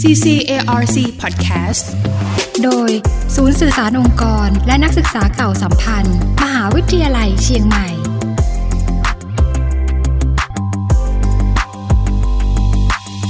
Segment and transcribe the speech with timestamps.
[0.00, 1.84] CCARC Podcast
[2.64, 2.90] โดย
[3.36, 7.88] ศูนย์สื่อสารองค์กร และนักศึกษาเก่าสัมพันธ์ มหาวิทยาลัยเชียงใหม่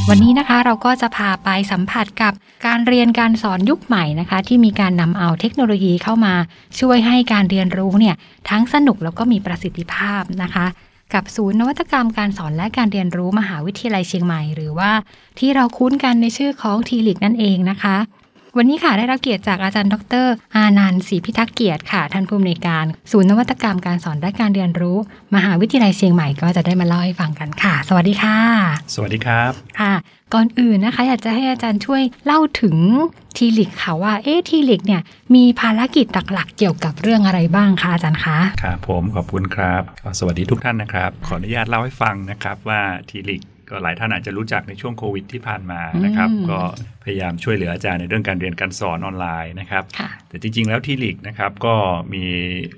[0.09, 2.33] วันนี้นะคะเราก็จะพาไปสัมผัสกับ
[2.67, 6.35] การเรียนการสอนยุคใหม่นะคะ ที่มีการนำเอาเทคโนโลยีเข้ามา
[6.81, 8.15] ช่วยให้การเรียนรู้เนี่ย
[8.51, 10.67] ทั้งสนุกแล้วก็มีประสิทธิภาพนะคะ
[11.15, 14.93] กับศูนย์นวัตกรรมการสอนและการเรียนรู้มหาวิทยาลัยเชียงใหม่ หรือว่า
[15.39, 17.97] ที่เราคุ้นกันในชื่อของทีลิกนั่นเองนะคะ
[18.57, 19.95] วันนี้ค่ะได้รับเกียรติจากอาจารย์ด
[20.25, 24.97] ร อานันต์ศรีพิทักษ์เกียรติค่ะท่านผู้อำนวยการ ศูนย์นวัตกรรมการสอนและการเรียนรู้
[25.37, 28.39] มหาวิทยาลัยเชียงใหม่ก็จะได้มาเล่าให้ฟังกันค่ะ สวัสดีค่ะ
[28.95, 29.95] สวัสดีครับค่ะ
[30.35, 32.77] ก่อนอื่นนะคะ อยากจะให้อาจารย์ช่วยเล่าถึง
[33.37, 35.03] ทีลิกค่ะว่า เอ๊ะทีลิกเนี่ย
[35.35, 42.81] มีภารกิจหลักๆเกี่ยวกับเรื่องอะไรบ้างคะอาจารย์คะครับผมขอบคุณครับก็สวัสดีทุกท่านนะครับ ขออนุญาตเล่าให้ฟังนะครับว่า
[43.11, 46.61] ทีลิกก็หลายท่านอาจจะรู้จักในช่วงโควิดที่ผ่านมานะครับอืมก็
[47.05, 51.75] พยายามช่วยเหลืออาจารย์ในเรื่องการเรียนการสอนออนไลน์นะครับค่ะแต่จริง ๆ แล้วทีลิกนะครับก็
[52.15, 52.25] มี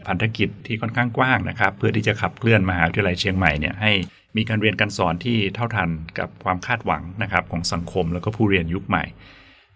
[0.07, 3.93] พันธกิจที่ค่อนข้างกว้างนะครับ เพื่อที่จะขับเคลื่อนมหาวิทยาลัยเชียงใหม่เนี่ยให้
[4.37, 9.05] มีการเรียนการสอนที่เท่าทันกับความคาดหวังนะครับของสังคมแล้วก็ผู้เรียนยุคใหม่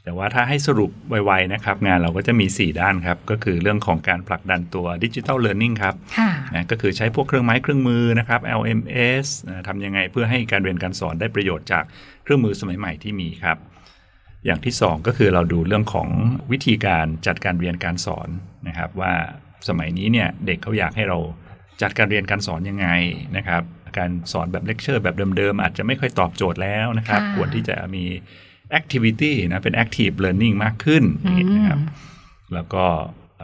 [0.04, 11.84] แต่ว่าถ้าให้สรุปไวๆนะครับงานเราก็จะมี 4 ด้านครับ ก็คือเรื่องของการผลักดันตัวดิจิทัลเล a ร์นิ่งครับค่ะนะก็คือใช้พวกเครื่องไม้เครื่องมือนะครับ LMS นะทำยังไงเพื่อให้การเรียนการสอนได้ประโยชน์จาก
[12.22, 13.56] เครื่องมือสมัยใหม่ที่มีครับ
[14.44, 16.08] อย่างที่ 2 ก็คือเราดูเรื่องของ
[16.52, 18.28] วิธีการจัดการเรียนการสอน
[18.68, 19.12] นะครับ ว่า
[19.68, 21.18] สมัยนี้เนี่ยเด็กเขาอยากให้เรา
[21.82, 22.88] จัดการเรียนการสอนยังไง
[23.36, 23.62] นะครับ
[23.98, 28.04] การสอนแบบเลคเชอร์แบบเดิมๆ อาจจะไม่ค่อยตอบโจทย์แล้วนะครับค่ะควรที่จะมี
[28.78, 31.80] activity นะเป็น active learning มากขึ้นอย่างนี้นะครับ
[32.54, 32.84] แล้วก็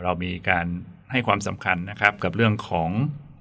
[0.03, 0.67] เรามีการ
[1.11, 2.91] ให้ความสำคัญนะครับกับเรื่องของ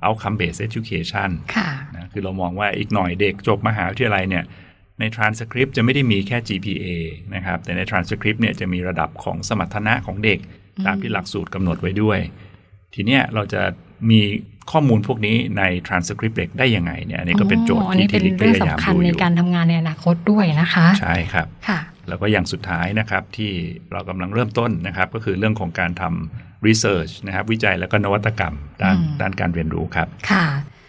[0.04, 4.44] outcome based education ค่ะนะคือเรามองว่าอีกหน่อยเด็กจบมหาวิทยาลัยเนี่ย
[5.00, 6.88] ใน transcript จะไม่ได้มีแค่ GPA
[7.36, 10.40] นะครับ แต่ใน transcript เนี่ยจะมีระดับของสมรรถนะของเด็ก
[10.86, 12.20] ตามที่หลักสูตรกำหนดไว้ด้วย
[12.94, 13.62] ทีเนี้ยเราจะ
[14.10, 14.22] มี
[14.72, 23.52] ข้อมูลพวกนี้ใน transcript เด็กได้ยังไงเนี่ยอันนี้ก็เป็นโจทย์อ๋ออันที่นี้เป็นที่พเรื่องยายามสำคัญดูอในยู่การทำงานในอนาคตด้วยนะคะ ใช่ครับค่ะแล้วก็อย่างสุดท้ายนะครับที่
[23.92, 30.46] เรากำลังเริ่มต้นนะครับ ก็คือเรื่องของการทำ research นะครับ วิจัยแล้วก็นวัตกรรมด้านอืมด้านการเรียนรู้ครับค่ะ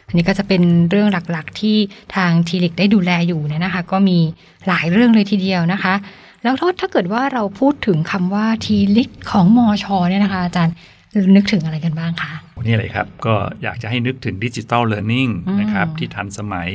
[0.08, 1.76] อันนี้ก็จะเป็นเรื่องหลักๆที่
[2.16, 4.18] ทางทีลิกได้ดูแลอยู่เนี่ยนะคะ ก็มี
[4.68, 5.94] หลายเรื่องเลยทีเดียวนะคะ
[6.42, 10.74] แล้วถ้าถ้าเกิดว่าเราพูดถึงคำว่าทีลิกของมอชอเนี่ยนะคะ อาจารย์
[11.36, 12.32] นึกถึงอะไรกันบ้างคะ
[12.64, 16.70] นี่เลยครับ ก็อยากจะให้นึกถึงดิจิ t a ลเล a ร์นิ่งอืมนะครับที่ทันสมัย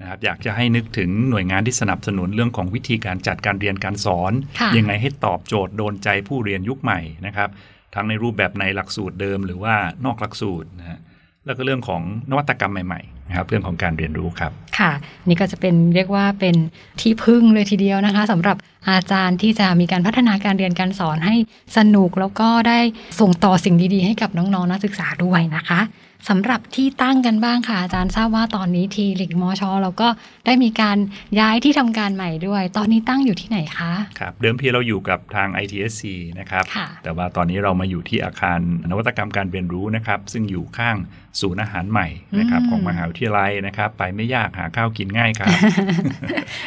[0.00, 7.48] นะครับอยากจะให้นึกถึงหน่วยงานที่สนับสนุนเรื่องของวิธีการจัดการเรียนการสอนค่ะยังไงให้ตอบโจทย์โดนใจผู้เรียนยุคใหม่นะครับ
[7.94, 9.74] ทั้งในรูปแบบในหลักสูตรเดิมหรือว่า
[10.04, 10.98] นอกหลักสูตรนะฮะ
[11.46, 14.92] แล้วก็เรื่องของนวัตกรรมใหม่ๆนะครับเรื่องของการเรียนรู้ครับ ค่ะ
[15.28, 16.56] นี่ก็จะเป็นเรียกว่าเป็น
[17.00, 18.56] ที่พึ่งเลยทีเดียวนะคะสำหรับ
[18.88, 21.34] อาจารย์ที่จะมีการพัฒนาการเรียนการสอนให้
[21.76, 22.78] สนุกแล้วก็ได้
[23.20, 25.80] ส่งต่อสิ่งดีๆ ให้กับน้องๆนักศึกษาด้วยนะคะ
[26.28, 30.08] สำหรับที่ตั้งกันบ้างค่ะ อาจารย์ทราบว่าตอนนี้ทีลิกมอชอเราก็
[30.46, 30.96] ได้มีการ
[31.40, 36.02] ย้ายที่ทำการใหม่ด้วย ตอนนี้ตั้งอยู่ที่ไหนคะครับเดิมทีเราอยู่กับทาง ITSC
[36.40, 38.60] นะครับค่ะแต่ว่าตอนนี้เรามาอยู่ที่อาคาร
[38.90, 40.96] นวัตกรรมการเรียนรู้นะครับ ซึ่งอยู่ข้าง
[41.40, 42.08] ศูนย์อาหารใหม่
[42.38, 45.50] นะครับอืมของมหาวิทยาลัยนะครับ ไปไม่ยากหาข้าวกินง่ายครับ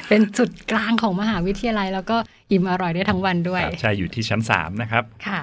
[0.09, 2.18] เป็นจุดกลางของมหาวิทยาลัย แล้วก็
[2.52, 5.41] อิ่มอร่อยได้ทั้งวันด้วยครับใช่อยู่ที่ชั้น3นะครับค่ะ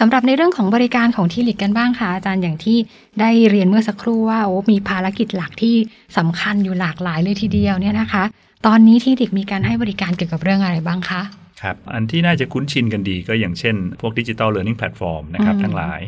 [0.00, 2.78] สำหรับในเรื่องของบริการของทีลิกกันบ้างค่ะอาจารย์อย่างที่
[3.20, 5.74] ได้เรียนเมื่อสักครู่ว่าโอ้มีภารกิจหลักที่
[6.18, 8.24] สำคัญอยู่หลากหลายเลยทีเดียวเนี่ยนะคะ
[8.66, 11.22] ตอนนี้ TLIC มีการให้บริการเกี่ยวกับเรื่องอะไรบ้างคะ
[11.62, 16.00] ครับอันที่น่าจะคุ้นชินกันดีก็อย่างเช่น พวกดิจิ t a ลเล a ร์นิ่งแพลตฟอร์มนะครับอืมทั้งหลาย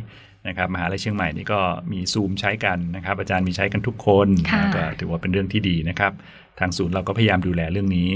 [0.48, 1.60] นะครับมหาลัยเชียงใหม่นี่ก็
[1.93, 6.12] มีซูมใช้กันนะครับอาจารย์มีใช้กันทุกคนค่ะก็ถือว่าเป็นเรื่องที่ดีนะครับ
[6.60, 8.10] ทางศูนย์เราก็พยายามดูแลเรื่องนี้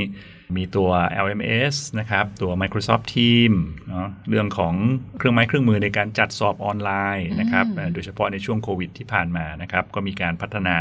[0.56, 0.90] มีตัว
[1.26, 3.52] LMS นะครับ ตัว Microsoft Team
[3.88, 4.74] เนาะเรื่องของ
[5.18, 10.76] เครื่องไม้เครื่องมือในการจัดสอบออนไลน์นะครับอืมเอ่อโดยเฉพาะในช่วงโควิดที่ผ่านมานะครับ ก็มีการพัฒนา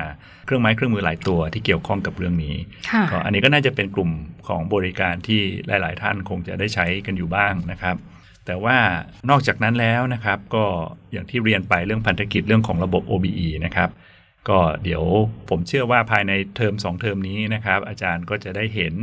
[0.46, 2.56] เครื่องไม้เครื่องมือหลายตัวที่เกี่ยวข้องกับเรื่องนี้
[2.90, 4.12] ค่ะก็อันนี้ก็น่าจะเป็นกลุ่ม
[4.48, 7.96] ของบริการที่หลาย ๆ ท่านคงจะได้ใช้กันอยู่บ้างนะครับ
[8.46, 8.78] แต่ว่า
[9.30, 10.66] นอกจากนั้นแล้วนะครับก็
[11.12, 13.90] อย่างที่เรียนไปเรื่องพันธกิจเรื่องของระบบ OBE นะครับ
[14.50, 15.04] ก็เดี๋ยว
[15.50, 18.94] ผมเชื่อว่าภายในเทอม 2 เทอมนี้นะครับ อาจารย์ก็จะได้เห็น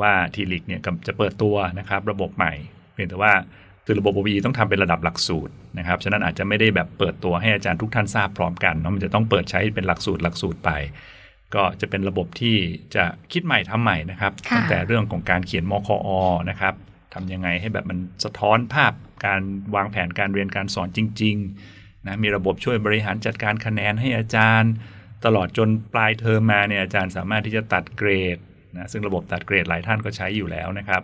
[0.00, 2.52] ว่าทีลิกเนี่ยกำลังจะเปิดตัวนะครับ ระบบใหม่
[2.94, 3.32] เพียงแต่ว่า
[3.86, 10.70] คือระบบ OBE ต้องทำเป็นระดับหลักสูตรนะครับ ฉะนั้นอาจจะไม่ได้แบบเปิดตัวให้อาจารย์ทุกท่านทราบพร้อมกันเนาะมันจะต้องเปิดใช้เป็นหลักสูตรหลักสูตรไป
[11.54, 12.56] ก็จะเป็นระบบที่
[12.94, 16.08] จะคิดใหม่ทำใหม่นะครับค่ะตั้งแต่เรื่องของการเขียนมคอ
[16.50, 16.74] นะครับ
[17.14, 18.92] ทำยังไงให้แบบมันสะท้อนภาพ
[19.26, 19.40] การ
[19.74, 24.72] วางแผนการเรียนการสอนจริงๆ นะมีระบบช่วยบริหารจัดการคะแนนให้อาจารย์
[25.24, 28.36] ตลอดจนปลายเทอมมาเนี่ยอาจารย์สามารถที่จะตัดเกรด
[28.76, 31.02] นะซึ่งระบบตัดเกรดหลายท่านก็ใช้อยู่แล้วนะครับ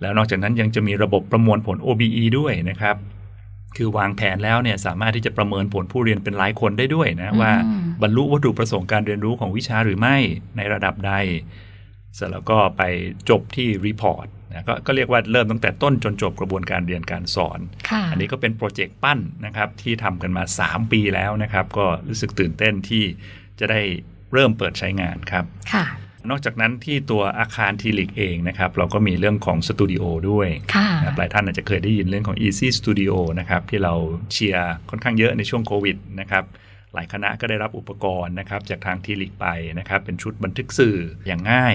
[0.00, 2.96] แล้วนอกจากนั้นยังจะมีระบบประมวลผล OBE ด้วยนะครับ
[3.76, 10.16] คือวางแผนแล้วเนี่ยสามารถที่จะประเมินผลผู้เรียนเป็นรายคนได้ด้วยนะว่าอืมบรรลุวัตถุประสงค์การเรียนรู้ของวิชาหรือไม่
[10.56, 11.12] ในระดับใด
[12.14, 12.82] เสร็จแล้วก็ไป
[13.30, 17.60] จบที่ report นะก็เรียกว่าเริ่มตั้งแต่ต้นจนจบกระบวนการเรียนการสอน
[17.90, 23.04] ค่ะอันนี้ก็เป็นโปรเจกต์ปั้นนะครับที่ทำกันมา 3 ปีแล้วนะครับ ก็รู้สึกตื่นเต้นที่
[23.60, 23.80] จะได้
[24.32, 25.44] เริ่มเปิดใช้งานครับ
[25.74, 25.86] ค่ะ
[26.30, 33.94] นอกจากนั้นที่ตัวอาคาร TLIC เองนะครับ เราก็มีเรื่องของสตูดิโอด้วยค่ะนะหลายท่านอาจจะเคยได้ยินเรื่องของ Easy Studio นะครับที่เรา
[34.32, 36.44] เชียร์ค่อนข้างเยอะในช่วงโควิดนะครับ
[36.94, 39.46] หลายคณะก็ได้รับอุปกรณ์นะครับจากทางทีลิกไป
[39.78, 41.74] นะครับเป็นชุดบันทึกสื่ออย่างง่าย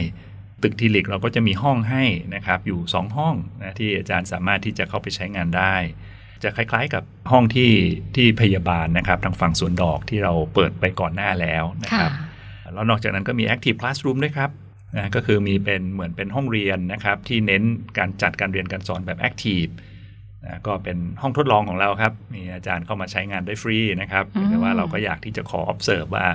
[0.63, 2.03] ตึกทีลิกเราก็จะมีห้องให้
[2.35, 5.75] นะครับอยู่ 2 ห้องนะที่อาจารย์สามารถที่จะเข้าไปใช้งานได้
[6.43, 7.71] จะคล้ายๆกับห้องที่
[8.15, 12.11] ที่พยาบาลนะครับทางฝั่งสวนดอกที่เราเปิดไปก่อนหน้าแล้วนะคค่ะรับ
[12.73, 14.49] แล้วนอกจากนั้นก็มี Active Classroom ด้วยครับ
[14.97, 17.63] นะก็คือมีเป็นเหมือนเป็นห้องเรียนนะครับที่เน้น
[17.97, 19.71] การจัดการเรียนการสอนแบบ Active
[20.45, 26.27] นะก็เป็นห้องทดลองของเราครับ มีอาจารย์เข้ามาใช้งานได้ฟรีนะครับอืมแต่ว่าเราก็อยากที่จะขอ observe ว่า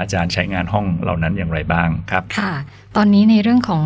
[0.00, 2.52] อาจารย์ใช้งานห้องเหล่านั้นอย่างไรบ้างครับ ค่ะ
[2.96, 3.84] ตอนนี้ในเรื่องของ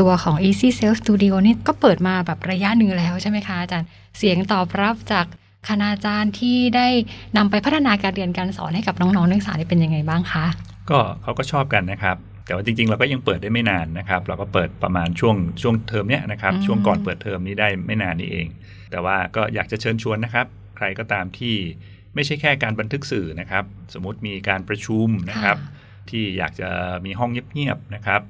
[0.00, 3.88] ตัวของ Easy Self Studio นี่ก็เปิดมาแบบระยะหนึ่งแล้วใช่ไหมคะอาจารย์
[4.18, 5.26] เสียงตอบรับจาก
[5.68, 6.86] คณาจารย์ที่ได้
[7.36, 10.46] นำไปพัฒนาการเรียนการสอนให้กับน้องๆนักศึกษานี่เป็นยังไงบ้างคะ
[10.90, 18.46] ก็เขาก็ชอบกันนะครับ แต่ว่าจริงๆ เราก็ยังเปิดได้ไม่นานนะครับ เราก็เปิดประมาณช่วงช่วงเทอมเนี้ยนะครับอืมช่วงก่อนเปิดเทอมนี้ได้ไม่นานนี้เอง
[18.90, 20.46] แต่ว่าก็อยากจะเชิญชวนนะครับ
[20.76, 21.56] ใครก็ตามที่
[22.14, 23.64] ไม่ใช่แค่การบันทึกสื่อนะครับ
[23.94, 25.56] สมมุติมีการประชุมนะครับ
[26.10, 26.70] ที่อยากจะ
[27.04, 28.22] มีห้องเงียบๆนะครับ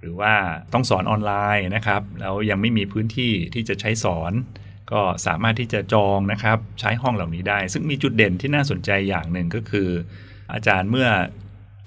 [0.00, 0.34] หรือว่า
[0.72, 4.32] ต้องสอนออนไลน์นะครับ แล้วยังไม่มีพื้นที่ที่จะใช้สอน
[4.92, 9.88] ก็สามารถที่จะจองนะครับใช้ห้องเหล่านี้ได้ ซึ่งมีจุดเด่นที่น่าสนใจอย่างหนึ่งก็คือ
[10.52, 11.08] อาจารย์เมื่อ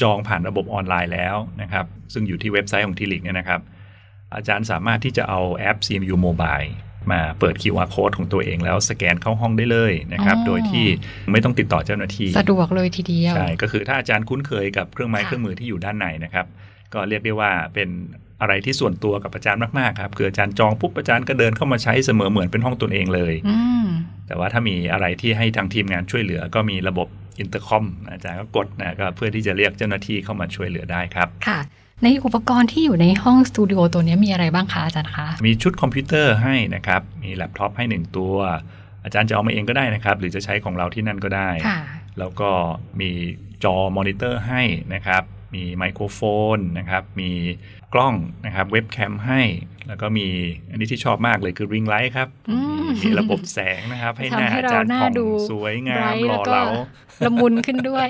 [0.01, 3.61] จองผ่านระบบออนไลน์แล้วนะครับ ซึ่งอยู่ที่เว็บไซต์ของทีลิกเนี่ยนะครับ
[4.35, 6.69] อาจารย์สามารถที่จะเอาแอป CMU Mobile
[7.11, 10.85] มาเปิด QR code ของตัวเองแล้วสแกนเข้าห้องได้เลยนะครับอ๋อโดยที่
[11.31, 16.45] ไม่ต้องติดต่อเจ้าหน้าที่ สะดวกเลยทีเดียว ใช่ ก็คือถ้าอาจารย์คุ้นเคยกับเครื่องไม้ค่ะเครื่องมือที่อยู่ด้านในนะครับ
[16.93, 17.89] ก็เรียกได้ว่าเป็น
[18.41, 23.87] อะไรที่ส่วนตัวกับอาจารย์มาก ๆ ครับคืออาจารย์จองปุ๊บอาจารย์ก็เดินเข้ามาใช้เสมอเหมือนเป็นห้องตนเองเลยอืม
[24.27, 27.07] แต่ว่าถ้ามีอะไรที่ให้ทางทีมงานช่วยเหลือ ก็มีระบบ
[27.39, 31.59] อินเตอร์คอมอาจารย์ก็กดนะก็เพื่อที่จะเรียกเจ้าหน้าที่เข้ามาช่วยเหลือได้ครับค่ะ
[32.03, 38.35] ในอุปกรณ์ที่อยู่ในห้องสตูดิโอตัวนี้มีอะไรบ้างคะอาจารย์คะ มีชุดคอมพิวเตอร์ให้นะครับ มีแล็ปท็อปให้หนึ่งตัว
[39.03, 41.79] อาจารย์จะเอามาเองก็ได้นะครับ หรือจะใช้ของเราที่นั่นก็ได้ค่ะ
[42.19, 42.49] แล้วก็
[42.99, 43.09] มี
[43.63, 44.61] จอมอนิเตอร์ให้
[44.93, 45.23] นะครับ
[45.55, 46.19] มีไมโครโฟ
[46.55, 47.31] นนะครับ มี
[47.93, 48.15] กล้อง
[48.45, 49.41] นะครับเว็บแคมให้
[49.87, 50.27] แล้วก็มี
[50.71, 56.65] อันนี้ที่ชอบมากเลยคือ ring light ครับอืมมีมีระบบแสงนะครับ ให้หน้าทำให้อาเราจารย์หน้าผ่องดูสวยงาไบรมท์หล่อแล้วก็เหลา
[57.25, 58.07] ละมุนขึ้นด้วย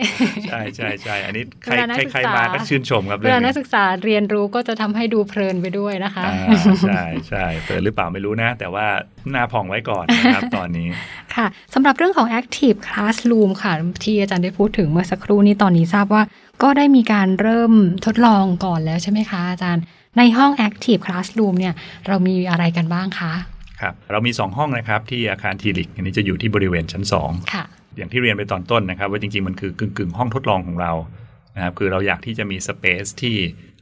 [0.50, 8.86] ใช่ใช่ใช่อันนี้ใครเวลานักใครศึกใครษามาก็ชื่นชมครับเวเรื่อลางนันี้กศึกษาเรียนรู้ก็จะทำให้ดูเพลินไปด้วยนะคะอ่าใช่ใช่เปิดหรือเปล่าไม่รู้นะ แต่ว่า
[9.32, 10.88] หน้าผ่องไว้ก่อนนะครับตอนนี้
[11.36, 13.74] ค่ะสำหรับเรื่องของ Active Classroom ค่ะ
[14.04, 16.24] ที่อาจารย์ได้พูดถึงเมื่อสักครู่นี้ตอนนี้ทราบว่า
[16.64, 17.74] ก็ได้มีการเริ่ม
[18.06, 19.84] ทดลองก่อนแล้วใช่ไหมคะอาจารย์
[20.18, 21.74] ในห้อง Active Classroom เนี่ย
[22.08, 23.34] เรามีอะไรกันบ้างคะ
[23.82, 27.64] ครับเรามี 2 ห้องนะครับที่อาคารทีลิกอันนี้จะอยู่ที่บริเวณชั้น2ค่ะ
[27.98, 30.92] อย่างที่เรียนไปตอนต้นนะครับ ว่าจริงๆ มันคือกึ่งกึ่งๆห้องทดลองของเรา
[31.56, 33.36] นะครับคือเราอยากที่จะมีสเปซที่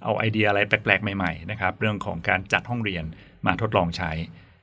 [0.03, 3.03] เอาไอเดียอะไรแปลกๆ ใหม่ๆนะครับเรื่องของการจัดห้องเรียน
[3.45, 4.11] มาทดลองใช้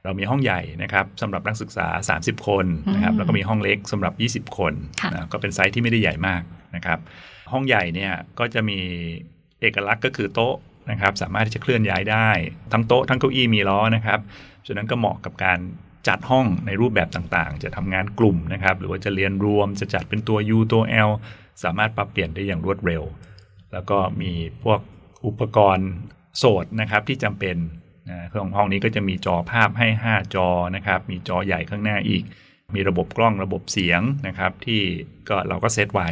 [0.05, 1.87] เรามีห้องใหญ่นะครับสำหรับนักศึกษา
[2.19, 4.11] 30 คนนะครับอืมแล้วก็มีห้องเล็กสำหรั
[4.41, 6.43] บ 20 คนค่ะนะก็เป็นไซส์ที่ไม่ได้ใหญ่มาก
[6.77, 6.99] นะครับ
[7.53, 8.79] ห้องใหญ่เนี่ยก็จะมี
[9.61, 10.55] เอกลักษณ์ก็คือโต๊ะ
[10.91, 12.29] นะครับ สามารถที่จะเคลื่อนย้ายได้
[12.73, 14.21] ทั้งโต๊ะทั้งเก้าอี้มีล้อนะครับ
[14.67, 15.59] ฉะนั้นก็เหมาะกับการ
[16.09, 21.11] จัดห้องในรูปแบบต่างๆ จะทำงานกลุ่มนะครับ หรือว่าจะเรียนรวมจะจัดเป็นตัว U ตัว L
[21.63, 23.03] สามารถปรับเปลี่ยนได้อย่างรวดเร็ว
[23.73, 24.33] แล้วก็มี
[24.65, 24.81] พวก
[25.27, 25.91] อุปกรณ์
[26.39, 27.57] โสดนะครับที่จำเป็น
[28.09, 32.23] นะของห้องนี้ก็จะมีจอภาพให้ 5 จอนะครับ มีจอใหญ่ข้างหน้าอีก
[32.75, 34.83] มีระบบกล้องระบบเสียงนะครับ ที่
[35.29, 36.09] ก็เราก็เซตไว้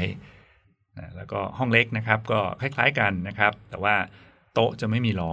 [0.98, 3.94] นะแล้วก็ห้องเล็กนะครับ ก็คล้ายๆกันนะครับ แต่ว่า
[4.56, 5.32] โต๊ะจะไม่มีล้อ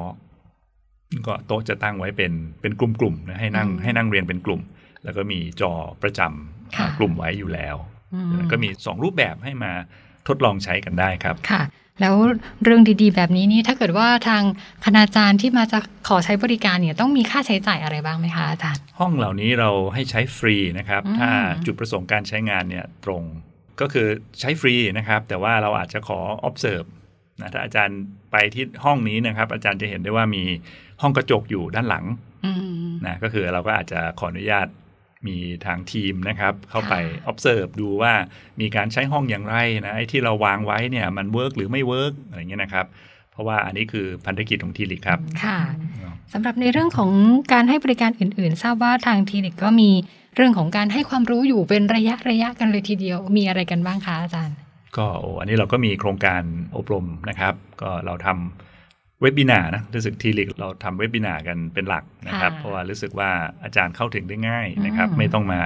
[1.28, 4.62] ก็โต๊ะจะตั้งไว้เป็นเป็นกลุ่มๆนะให้นั่งอืมให้นั่งเรียนเป็นกลุ่ม
[5.04, 5.72] แล้วก็มีจอ
[6.04, 7.76] ประจำค่ะอ่ากลุ่มไว้อยู่แล้ว
[8.14, 9.72] อืมแล้วก็มี2รูปแบบให้มา
[10.28, 11.62] ทดลองใช้กันได้ครับค่ะ
[12.02, 12.16] แล้ว
[12.64, 14.44] เรื่องดีๆ แบบนี้นี่ถ้าเกิดว่าทาง
[14.86, 21.32] คณาจารย์ที่มาจะขอใช้บริการเนี่ยต้องมีค่าใช้จ่ายอะไรบ้างไหมคะอาจารย์ ห้องเหล่านี้เราให้ใช้ฟรีนะครับอืมถ้า
[21.66, 23.24] จุดประสงค์การใช้งานเนี่ยตรง
[23.82, 24.08] ก็คือ
[24.40, 26.88] ใช้ฟรีนะครับ แต่ว่าเราอาจจะขอ observe
[27.42, 28.00] นะถ้าอาจารย์
[28.32, 30.44] ไปที่ห้องนี้นะครับ อาจารย์จะเห็นได้ว่ามี
[31.02, 32.06] ห้องกระจกอยู่ด้านหลัง
[32.46, 32.52] อื
[32.90, 34.68] มนะก็คือเราก็อาจจะขออนุญาต
[35.28, 38.14] มีทางทีมนะครับ เข้าไปค่ะ observe ดูว่า
[38.62, 42.86] มีการใช้ห้องอย่างไรนะไอ้ที่เราวางไว้เนี่ยมัน work หรือไม่ work อะไรเงี้ยนะครับ
[43.32, 45.60] เพราะว่าอันนี้คือพันธกิจของ TLIC ครับ ค่ะ
[46.34, 47.12] สำหรับในเรื่องของ
[47.54, 49.90] การให้บริการอื่น ๆ ทราบว่าทาง TLIC ก็มี
[50.36, 54.56] เรื่องของการให้ความรู้อยู่เป็นระยะระยะกันเลยทีเดียวมีอะไรกันบ้างคะอาจารย์
[54.98, 56.42] ก็โอ้อันนี้เราก็มีโครงการ
[56.78, 63.30] อบรมนะครับ ก็เราทำ webinar นะรู้สึก TLIC เราทำ webinar กันเป็นหลักนะครับค่ะเพราะว่ารู้สึกว่า
[63.64, 65.62] อาจารย์เข้าถึงได้ง่ายนะครับอืมไม่ต้องมา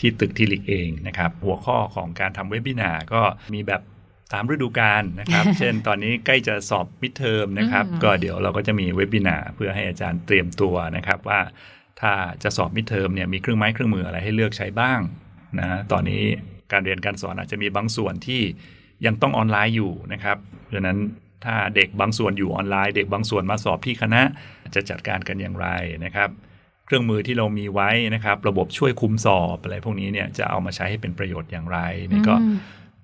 [0.00, 3.22] ที่ตึก TLIC เองนะครับ หัวข้อของการทำ webinar ก็
[3.54, 3.82] มีแบบ
[4.32, 11.40] ตามฤดูกาลนะครับ เช่นตอนนี้ใกล้จะสอบ midterm นะครับอืมก็เดี๋ยวเราก็จะมี webinar เพื่อให้อาจารย์เตรียมตัวนะครับว่า
[12.00, 12.12] ถ้า
[12.42, 15.00] จะสอบมิดเทอมเนี่ยมีเครื่องไม้เครื่องมืออะไรให้เลือกใช้บ้าง
[15.60, 16.24] นะตอนนี้
[16.72, 18.42] การเรียนการสอนอาจจะมีบางส่วนที่
[19.06, 20.98] ยังต้องออนไลน์อยู่นะครับเพราะฉะนั้น
[21.44, 24.22] ถ้าเด็กบางส่วนอยู่ออนไลน์ เด็กบางส่วนมาสอบที่คณะ
[24.74, 25.68] จะจัดการกันอย่างไร
[26.04, 26.30] นะครับ
[26.86, 31.78] เครื่องมือที่เรามีไว้นะครับ ระบบช่วยคุมสอบอะไรพวกนี้เนี่ยจะเอามาใช้ให้เป็นประโยชน์อย่างไร
[32.12, 32.56] นี่ก็อืม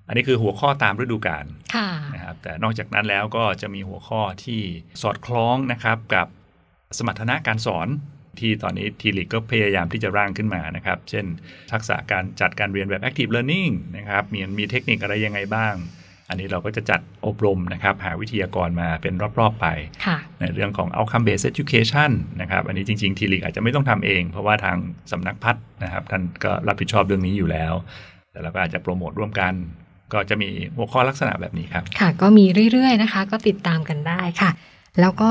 [0.08, 4.60] อันนี้คือหัวข้อตามฤดูกาลค่ะนะครับแต่นอกจากนั้นแล้วก็จะมีหัวข้อที่
[5.02, 6.26] สอดคล้องนะครับกับ
[6.98, 7.88] สมรรถนะการสอน
[8.38, 11.24] ที่ตอนนี้ทีลิกก็พยายามที่จะร่างขึ้นมานะครับ เช่น
[11.72, 15.74] ทักษะการจัดการเรียนแบบ active learning นะครับมีมีเทคนิคอะไรยังไงบ้าง
[16.28, 19.66] อันนี้เราก็จะจัดอบรมนะครับ หาวิทยากรมาเป็นรอบๆไป
[20.06, 22.10] ค่ะในเรื่องของ outcome based education
[22.40, 24.76] นะครับอันนี้จริงๆทีลิกอาจจะไม่ต้องทำเอง เพราะว่าทาง
[25.12, 27.72] สำนักพัฒน์นะครับท่านก็รับผิดชอบเรื่องนี้อยู่แล้ว
[28.32, 29.54] แต่เราก็อาจจะโปรโมทร่วมกัน
[30.12, 34.50] ก็จะมีหัวข้อลักษณะแบบนี้ครับ ค่ะ ก็มีเรื่อยๆนะคะ ก็ติดตามกันได้ค่ะ
[35.00, 35.30] แล้วก็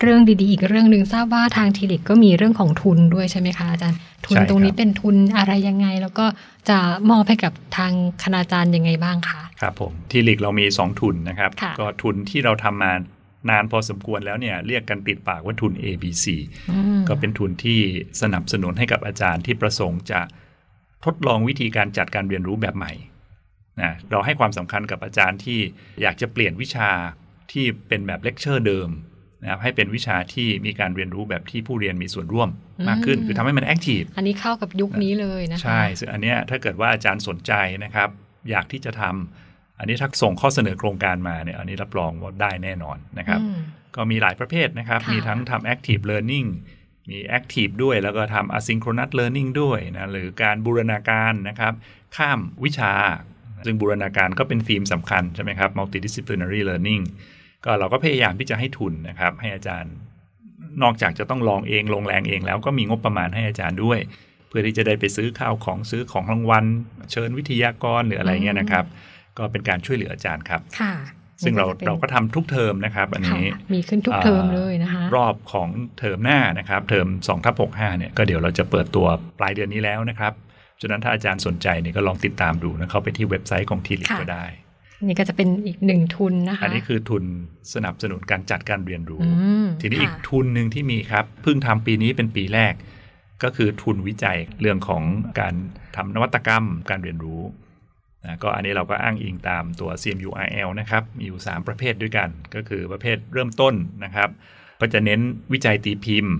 [0.00, 6.26] เรื่องดีๆ อีกเรื่องหนึ่งทราบว่าทางทีลิกก็มีเรื่องของทุนด้วยใช่ไหมคะอาจารย์ ทุนใช่ครับตรงนี้เป็นทุนอะไรยังไง แล้วก็
[6.68, 6.78] จะ
[7.10, 7.92] มอบให้กับทาง
[8.22, 12.92] คณาจารย์ยังไงบ้างคะครับผมทีลิกเรามี 2 ทุนนะครับค่ะก็ทุนที่เราทำมา
[13.50, 16.26] นานพอสมควรแล้วเนี่ยเรียกกันติดปากว่าทุน ABC
[16.70, 17.80] อืมก็เป็นทุนที่
[18.22, 20.20] สนับสนุนให้กับอาจารย์ที่ประสงค์จะ
[21.04, 22.92] ทดลองวิธีการจัดการเรียนรู้แบบใหม่
[23.82, 25.58] นะเราให้ความสำคัญกับอาจารย์ที่
[26.02, 26.90] อยากจะเปลี่ยนวิชา
[27.52, 28.88] ที่เป็นแบบเลคเชอร์เดิม
[29.42, 32.48] นะครับให้เป็นวิชาที่มีการเรียนรู้แบบที่ผู้เรียนมีส่วนร่วม
[32.88, 37.52] มากขึ้นอืมคือทำให้มัน active อันนี้เข้ากับยุคนี้เลยนะคะใช่ซึ่งอันเนี้ยถ้าเกิดว่าอาจารย์สนใจ
[37.84, 38.08] นะครับ
[38.50, 43.58] อยากที่จะทำอันนี้ถ้าส่งข้อเสนอโครงการมาเนี่ยอันนี้รับรองว่าได้แน่นอนนะครับอืม
[43.96, 46.48] ก็มีหลายประเภทนะครับค่ะมีทั้งทำ active learning
[47.10, 51.72] มี active ด้วยแล้วก็ทำ asynchronous learning ด้วยนะหรือการบูรณาการนะครับ
[52.16, 52.92] ข้ามวิชา
[53.64, 57.02] ซึ่งบูรณาการก็เป็นธีมสำคัญใช่ไหมครับ multidisciplinary learning
[57.64, 59.94] ก็เราก็พยายามที่จะให้ทุนนะครับ ให้อาจารย์
[60.82, 63.98] นอกจากจะต้องลองเองลงแรงเองแล้วก็มีงบประมาณให้อาจารย์ด้วย
[64.48, 66.64] เพื่อที่จะได้ไปซื้อข้าวของซื้อของรางวัล
[67.12, 68.84] เชิญวิทยากรหรืออะไรเงี้ยนะครับ
[69.38, 70.94] ก็เป็นการช่วยเหลืออาจารย์ครับค่ะ
[71.44, 79.06] ซึ่งเรานี่จะป็นเราก็ทำทุกเทอมนะครับ อันค่ะนี้มีขึ้นทุกเทอมเลยนะคะรอบของเทอมหน้านะครับ เทอม2ทับ65เนี่ยก็เดี๋ยวเราจะเปิดตัว
[79.38, 80.32] ปลายเดือนนี้แล้วนะครับ
[80.80, 84.46] ฉะนั้นถ้าอาจารย์สนใจเนี่ยก็ลองติดตามดูนะเข้าไปที่เว็บไซต์ของทีลิค่ะก็ได้
[85.06, 87.24] นี่ก็จะเป็นอีกหนึ่งทุนนะคะ อันนี้คือทุน
[87.74, 89.30] สนับสนุนการจัดการเรียนรู้อื
[89.64, 92.74] มทีนี้ค่ะอีกทุนหนึ่งที่มีครับ เพิ่งทำปีนี้เป็นปีแรก
[93.42, 95.02] ก็คือทุนวิจัยเรื่องของ
[95.40, 95.54] การ
[95.96, 97.42] ทำนวัตกรรมการเรียนรู้
[98.24, 104.28] นะก็อันนี้เราก็อ้างอิงตามตัว CMURL นะครับ มีอยู่ 3 ประเภทด้วยกัน ก็คือประเภทเริ่มต้นนะครับ
[104.80, 105.20] ก็จะเน้น
[105.52, 106.34] วิจัยตีพิมพ์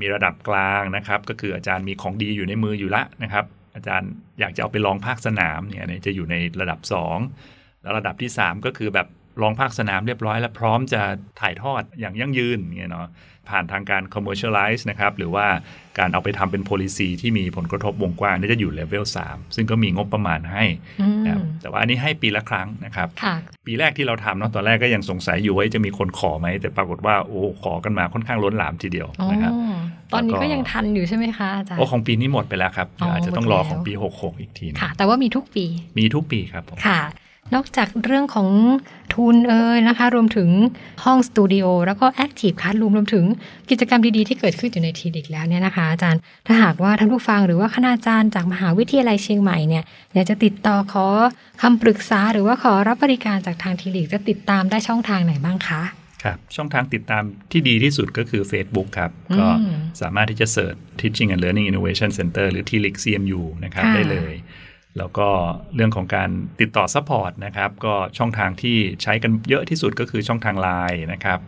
[0.00, 3.44] มีระดับกลางนะครับ ก็คืออาจารย์มีของดีอยู่ในมืออยู่ละนะครับ
[3.74, 7.55] อาจารย์อยากจะเอาไปลองภาคสนามเนี่ยอันนี้จะอยู่ในระดับ 2
[7.86, 9.06] แล้วระดับที่ 3 ก็คือแบบ
[9.42, 11.02] ลองภาคสนามเรียบร้อย แล้วพร้อมจะ
[11.40, 13.08] ถ่ายทอดอย่างยั่งยืนเงี้ยเนาะ
[13.48, 15.46] ผ่านทางการ commercialize นะครับ หรือว่า
[15.98, 20.64] การเอาไปทำเป็น policy ที่มีผลกระทบวงกว้างนี่จะอยู่เลเวล3ซึ่งก็มีงบประมาณให้
[21.00, 23.34] อืมนะครับแต่ว่าอันนี้ให้ปีละครั้งนะครับค่ะ
[23.66, 29.52] ปีแรกที่เราทำเนาะตอนแรกก็ยังสงสัยอยู่ว่าจะมีคนขอไหม แต่ปรากฏว่าโอ้ขอกันมาค่อนข้างล้นหลามทีเดียวอ๋อนะครับ
[30.12, 35.64] ตอนนี้แล้วก็ก็ยังทันอยู่ใช่ไหมคะอาจารย์โอ้ของปีนี้หมดไปแล้วครับอ๋ออาจจะต้องรอหมดแล้วของปี 66 อีกทีหนึงค่ะ แต่ว่ามีทุกปี
[35.98, 37.00] มีทุกปีครับผมค่ะ
[37.54, 38.48] นอกจากเรื่องของ
[39.14, 40.48] ทุนเอ่ยนะคะ รวมถึง
[41.04, 43.24] ห้องสตูดิโอแล้วก็แอคทีฟค s า r ร o มรวมถึง
[43.70, 49.84] กิจกรรมดีๆ ที่เกิดขึ้นอยู่ใน TLIC แล้วเนี่ยนะคะ อาจารย์ถ้าหากว่าท่านผู้ฟังหรือว่าคณาจารย์จากมหาวิทยาลัยเชียงใหม่เนี่ย
[50.14, 51.06] อยากจะติดต่อขอ
[51.62, 55.82] คำปรึกษาหรือว่าขอรับบริการจากทาง TLIC จะติดตามได้ช่องทางไหนบ้างคะ
[56.24, 57.22] ครับช่องทางติดตาม
[57.52, 59.48] ที่ดีที่สุดก็คือ Facebook ครับอืมก็
[60.00, 64.34] สามารถที่จะ search Teaching and Learning Innovation Center หรือ TLIC CMU นะครับค่ะได้เลย
[64.98, 65.28] แล้วก็
[65.74, 71.40] เรื่องของการติดต่อ support นะครับ ก็ช่องทางที่ใช้กันเยอะที่สุดก็คือช่องทาง Line นะครับ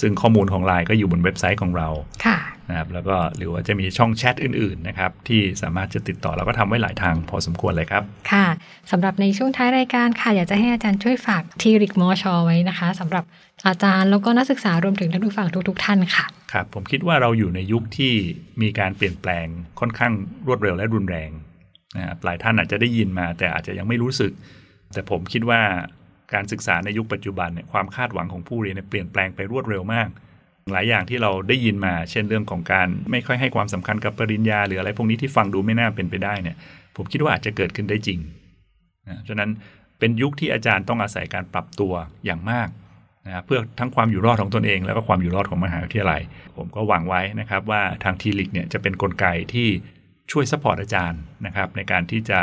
[0.00, 1.88] ซึ่งข้อมูลของ Line ก็อยู่บนเว็บไซต์ของเรา
[2.26, 2.38] ค่ะ
[2.68, 8.46] นะครับแล้วก็หรือว่าจะมีช่องแชทอื่นๆนะครับที่สามารถจะติดต่อเราก็ทำไว้หลายทางพอสมควรเลยครับ ค่ะ
[8.90, 13.24] สำหรับในช่วงท้ายรายการค่ะ อยากจะให้อาจารย์ช่วยฝากทีริกมอชอไว้นะคะสำหรับ
[13.66, 18.12] อาจารย์แล้วก็นักศึกษารวมถึงท่านผู้ฟังทุก ๆ ท่านค่ะครับผมคิดว่าเราอยู่ในยุคที่
[18.62, 19.46] มีการเปลี่ยนแปลง
[19.80, 20.12] ค่อนข้าง
[20.46, 21.30] รวดเร็วและรุนแรง
[21.96, 24.32] นะครับหลายท่านอาจจะได้ยินมาแต่อาจจะยังไม่รู้สึก
[24.92, 25.60] แต่ผมคิดว่า
[26.34, 30.08] การศึกษาในยุคปัจจุบันเนี่ยความคาดหวังของผู้เรียนเปลี่ยนแปลงไปรวดเร็วมาก
[30.72, 36.56] หลายอย่างที่เราได้ยินมา เช่นเรื่องของการไม่ค่อยให้ความสำคัญกับปริญญา หรืออะไรพวกนี้ที่ฟังดูไม่น่าเป็นไปได้เนี่ย
[36.96, 38.18] ผมคิดว่าอาจจะเกิดขึ้นได้จริง
[39.08, 39.50] นะฉะนั้น
[39.98, 41.92] เป็นยุคที่อาจารย์ต้องอาศัยการปรับตัว
[42.24, 42.68] อย่างมาก
[43.26, 46.20] นะเพื่อทั้งความอยู่รอดของตนเอง แล้วก็ความอยู่รอดของมหาวิทยาลัย
[46.56, 49.68] ผมก็หวังไว้นะครับว่าทาง TLIC เนี่ยจะเป็นกลไกที่
[50.30, 52.40] ช่วย support อาจารย์นะครับในการที่จะ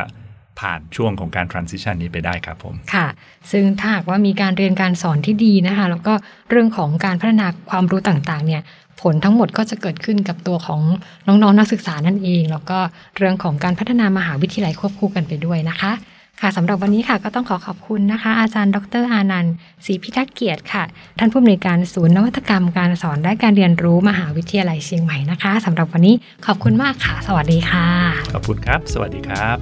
[0.60, 3.08] ผ่านช่วงของการ transition นี้ไปได้ครับผม ค่ะ
[3.52, 6.14] ซึ่งถ้าหากว่ามีการเรียนการสอนที่ดีนะคะ แล้วก็
[6.50, 8.62] เรื่องของการพัฒนาความรู้ต่างๆ เนี่ย
[9.02, 10.82] ผลทั้งหมดก็จะเกิดขึ้นกับตัวของ
[11.28, 12.80] น้องๆนนักศึกษานั่นเอง แล้วก็
[13.18, 15.92] เรื่องของการพัฒนามหาวิทยาลัยควบคู่กันไปด้วยนะคะ
[16.42, 19.54] ค่ะสำหรับวันนี้ค่ะก็ต้องขอขอบคุณนะคะ อาจารย์ ดรอานันต์
[19.86, 20.84] ศรีพิทักษ์เกียรติค่ะ
[21.20, 27.88] ท่านผู้อำนวยการศูนย์นวัตกรรมการสอนและการเรียนรู้มหาวิทยาลัยเชียงใหม่นะคะสำหรับวันนี้ขอบคุณมากค่ะ สวัสดีค่ะ
[28.34, 29.58] ขอบคุณครับ สวัสดีครับ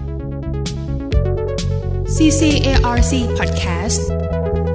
[2.16, 4.02] CCARC Podcast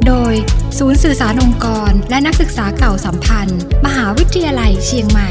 [0.07, 0.35] โดย
[0.79, 5.31] ศูนย์สื่อสารองค์กร และนักศึกษาเก่าสัมพันธ์ มหาวิทยาลัยเชียงใหม่